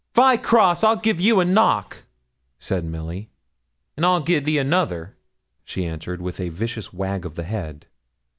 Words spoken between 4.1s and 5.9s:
gi' thee another,' she